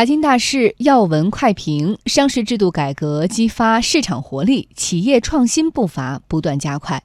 [0.00, 7.02] 财经大事要闻快评：上市制度改革激发市场活力，企业创新步伐不断加快。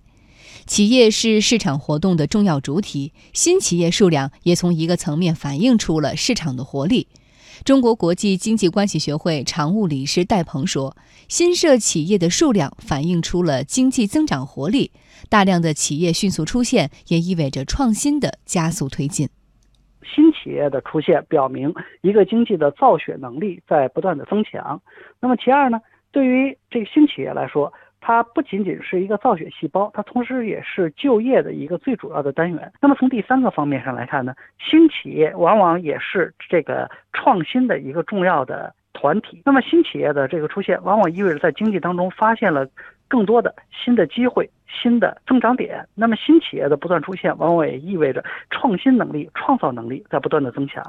[0.66, 7.08] 企业是市场活动的重要主体，新企业数量也从一个层面反映出了市场的活力。
[7.66, 10.96] 中国国际经济关系学会常务理事戴鹏说
[11.28, 14.92] ：“新设企业的数量反映出了经济增长活力，
[15.28, 19.28] 大量的企业迅速出现，也意味着创新的加速推进。
[20.46, 24.80] 企业的出现表明一个经济的造血能力在不断的增强。
[25.20, 25.82] 那么其二呢？
[26.12, 32.72] 对于这个新企业来说，它不仅仅是一个造血细胞，它同时也是就业的一个最主要的单元。
[32.80, 39.42] 那么从第三个方面上来看呢，新企业往往也是这个创新的一个重要的团体。
[39.44, 42.68] 那么新企业的这个出现，往往意味着在经济当中发现了
[43.08, 44.50] 更多的新的机会、
[44.82, 45.88] 新的增长点。
[45.96, 50.84] 那么新企业的不断出现，往往也意味着创新能力、创造能力在不断的增强。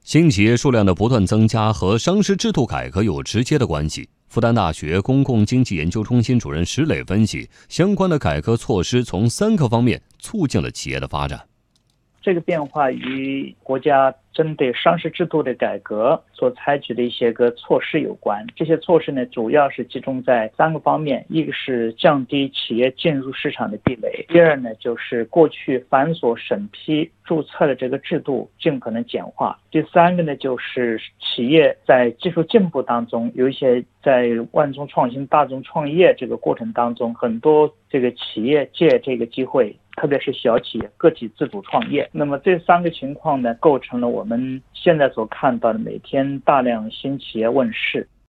[0.00, 4.08] 新企业数量的不断增加和商事制度改革有直接的关系。
[4.28, 11.38] 复旦大学公共经济研究中心主任石磊分析，相关的改革措施从三个方面促进了企业的发展。
[12.22, 18.46] 这个变化与国家针对上市制度的改革所采取的一些个措施有关。
[18.54, 39.76] 这些措施呢，主要是集中在三个方面：一个是降低企业进入市场的壁垒；第二呢，就是过去繁琐审批注册的这个制度尽可能简化；第三个呢，就是企业在技术进步当中，有一些在万众创新、大众创业这个过程当中，很多这个企业借这个机会。
[40.02, 48.08] 特别是小企业、个体自主创业，那么这三个情况呢，构成了我们现在所看到的每天大量新企业问世。